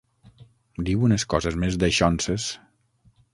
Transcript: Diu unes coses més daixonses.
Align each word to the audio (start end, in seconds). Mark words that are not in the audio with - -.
Diu 0.87 1.05
unes 1.09 1.25
coses 1.33 1.59
més 1.65 1.77
daixonses. 1.85 2.49